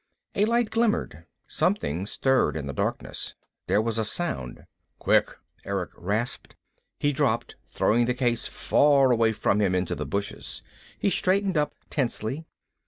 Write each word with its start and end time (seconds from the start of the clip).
A 0.33 0.45
light 0.45 0.71
glimmered. 0.71 1.27
Something 1.45 2.07
stirred 2.07 2.57
in 2.57 2.65
the 2.65 2.73
darkness. 2.73 3.35
There 3.67 3.83
was 3.83 3.99
a 3.99 4.03
sound. 4.03 4.65
"Quick!" 4.97 5.37
Erick 5.63 5.91
rasped. 5.95 6.55
He 6.99 7.13
dropped, 7.13 7.55
throwing 7.67 8.05
the 8.05 8.15
case 8.15 8.47
far 8.47 9.11
away 9.11 9.31
from 9.31 9.59
him, 9.59 9.75
into 9.75 9.93
the 9.93 10.07
bushes. 10.07 10.63
He 10.97 11.11
straightened 11.11 11.55
up 11.55 11.75
tensely. 11.91 12.47